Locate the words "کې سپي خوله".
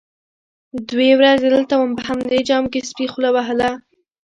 2.71-3.29